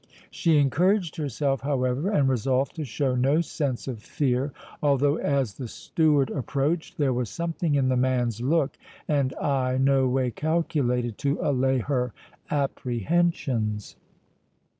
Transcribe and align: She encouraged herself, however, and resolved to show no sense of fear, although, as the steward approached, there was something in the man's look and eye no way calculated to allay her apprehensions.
She 0.31 0.57
encouraged 0.57 1.17
herself, 1.17 1.61
however, 1.61 2.09
and 2.09 2.27
resolved 2.27 2.75
to 2.77 2.83
show 2.85 3.13
no 3.13 3.39
sense 3.39 3.87
of 3.87 4.01
fear, 4.01 4.51
although, 4.81 5.17
as 5.17 5.53
the 5.53 5.67
steward 5.67 6.31
approached, 6.31 6.97
there 6.97 7.13
was 7.13 7.29
something 7.29 7.75
in 7.75 7.87
the 7.89 7.95
man's 7.95 8.41
look 8.41 8.77
and 9.07 9.31
eye 9.35 9.77
no 9.79 10.07
way 10.07 10.31
calculated 10.31 11.19
to 11.19 11.37
allay 11.39 11.77
her 11.77 12.13
apprehensions. 12.49 13.95